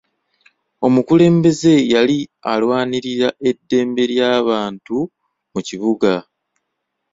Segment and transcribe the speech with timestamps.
[0.85, 2.17] Omukulembeze yali
[2.51, 4.97] alwanirira eddembe ly'abantu
[5.51, 6.13] mu kibuga.